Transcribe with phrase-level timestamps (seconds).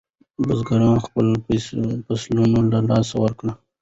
[0.47, 1.27] بزګران خپل
[2.05, 3.51] فصلونه له لاسه ورکوي.